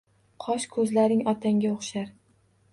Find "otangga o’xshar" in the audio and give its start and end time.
1.35-2.13